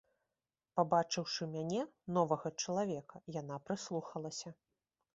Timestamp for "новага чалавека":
2.17-3.25